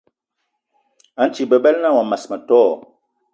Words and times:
A 1.21 1.23
nti 1.29 1.41
bebela 1.49 1.79
na 1.81 1.89
wa 1.95 2.03
mas 2.09 2.23
ma 2.29 2.37
tó? 2.49 2.61